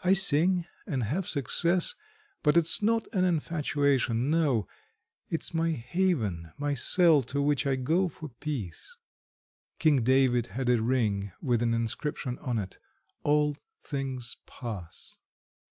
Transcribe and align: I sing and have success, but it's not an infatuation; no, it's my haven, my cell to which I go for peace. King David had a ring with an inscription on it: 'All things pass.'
I 0.00 0.12
sing 0.12 0.66
and 0.86 1.04
have 1.04 1.26
success, 1.26 1.94
but 2.42 2.54
it's 2.58 2.82
not 2.82 3.08
an 3.14 3.24
infatuation; 3.24 4.28
no, 4.28 4.68
it's 5.30 5.54
my 5.54 5.70
haven, 5.70 6.52
my 6.58 6.74
cell 6.74 7.22
to 7.22 7.40
which 7.40 7.66
I 7.66 7.76
go 7.76 8.08
for 8.10 8.28
peace. 8.28 8.94
King 9.78 10.02
David 10.02 10.48
had 10.48 10.68
a 10.68 10.82
ring 10.82 11.32
with 11.40 11.62
an 11.62 11.72
inscription 11.72 12.38
on 12.40 12.58
it: 12.58 12.78
'All 13.22 13.56
things 13.80 14.36
pass.' 14.46 15.16